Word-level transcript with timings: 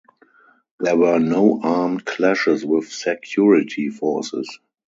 There 0.79 0.97
were 0.97 1.19
no 1.19 1.59
armed 1.61 2.05
clashes 2.07 2.65
with 2.65 2.91
security 2.91 3.89
forces. 3.89 4.57